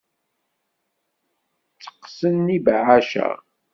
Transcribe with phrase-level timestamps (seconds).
[1.73, 3.29] Tteqqsen yibeɛɛac-a?